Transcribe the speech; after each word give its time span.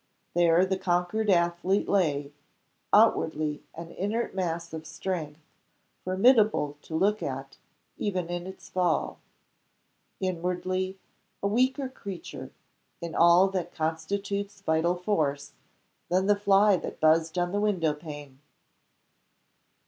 There 0.33 0.65
the 0.65 0.79
conquered 0.79 1.29
athlete 1.29 1.87
lay: 1.87 2.31
outwardly 2.91 3.61
an 3.75 3.91
inert 3.91 4.33
mass 4.33 4.73
of 4.73 4.87
strength, 4.87 5.41
formidable 6.03 6.79
to 6.81 6.95
look 6.95 7.21
at, 7.21 7.59
even 7.99 8.27
in 8.27 8.47
its 8.47 8.67
fall; 8.67 9.19
inwardly, 10.19 10.97
a 11.43 11.47
weaker 11.47 11.87
creature, 11.87 12.51
in 12.99 13.13
all 13.13 13.47
that 13.49 13.75
constitutes 13.75 14.61
vital 14.61 14.95
force, 14.95 15.51
than 16.09 16.25
the 16.25 16.35
fly 16.35 16.77
that 16.77 16.99
buzzed 16.99 17.37
on 17.37 17.51
the 17.51 17.61
window 17.61 17.93
pane. 17.93 18.39